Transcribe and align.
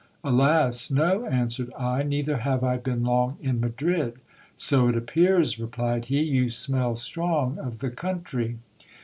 Alas! 0.23 0.89
no, 0.89 1.27
answered 1.27 1.71
I, 1.77 2.01
neither 2.01 2.37
have 2.37 2.63
I 2.63 2.77
been 2.77 3.03
long 3.03 3.37
in 3.39 3.59
Madrid. 3.59 4.13
So 4.55 4.87
it 4.87 4.97
appears, 4.97 5.59
replied 5.59 6.05
he, 6.07 6.23
you 6.23 6.49
smell 6.49 6.95
strong 6.95 7.59
of 7.59 7.81
the 7.81 7.91
coun 7.91 8.23
try. 8.23 8.55